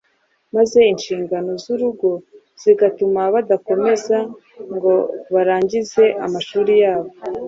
[0.55, 2.09] maze inshingano z’urugo
[2.61, 4.17] zigatuma badakomeza
[4.75, 4.93] ngo
[5.33, 7.09] barangize amashuri yabo.